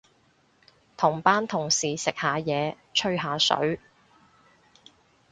[0.97, 3.79] 同班同事食下嘢，吹下水